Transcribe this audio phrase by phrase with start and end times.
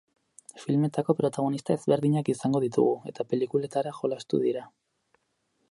[0.61, 4.65] Filmetako protagonista ezberdinak izango ditugu eta pelikuletara jolastu dira.